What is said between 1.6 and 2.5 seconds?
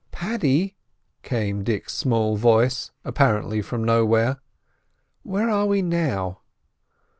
Dick's small